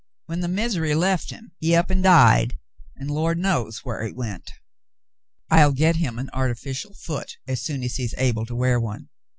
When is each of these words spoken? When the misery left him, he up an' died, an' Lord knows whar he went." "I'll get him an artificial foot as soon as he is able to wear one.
When 0.25 0.39
the 0.39 0.47
misery 0.47 0.95
left 0.95 1.29
him, 1.29 1.51
he 1.59 1.75
up 1.75 1.91
an' 1.91 2.01
died, 2.01 2.57
an' 2.99 3.07
Lord 3.09 3.37
knows 3.37 3.85
whar 3.85 4.01
he 4.03 4.11
went." 4.11 4.49
"I'll 5.51 5.73
get 5.73 5.97
him 5.97 6.17
an 6.17 6.31
artificial 6.33 6.95
foot 6.95 7.37
as 7.47 7.61
soon 7.61 7.83
as 7.83 7.97
he 7.97 8.05
is 8.05 8.15
able 8.17 8.47
to 8.47 8.55
wear 8.55 8.79
one. 8.79 9.09